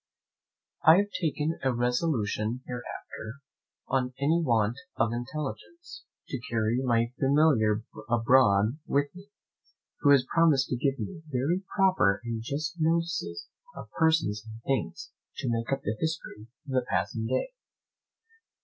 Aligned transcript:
I 0.83 0.97
have 0.97 1.11
taken 1.21 1.59
a 1.63 1.71
resolution 1.71 2.61
hereafter, 2.65 3.33
on 3.87 4.15
any 4.19 4.41
want 4.43 4.75
of 4.95 5.13
intelligence, 5.13 6.05
to 6.27 6.41
carry 6.49 6.79
my 6.83 7.13
Familiar 7.19 7.83
abroad 8.09 8.79
with 8.87 9.13
me, 9.13 9.29
who 9.99 10.09
has 10.09 10.25
promised 10.33 10.69
to 10.69 10.75
give 10.75 10.97
me 10.97 11.21
very 11.29 11.61
proper 11.75 12.19
and 12.23 12.41
just 12.41 12.77
notices 12.79 13.45
of 13.75 13.91
persons 13.91 14.41
and 14.43 14.63
things, 14.63 15.11
to 15.37 15.47
make 15.51 15.71
up 15.71 15.83
the 15.83 15.95
history 15.99 16.47
of 16.65 16.71
the 16.71 16.85
passing 16.89 17.27
day. 17.27 17.53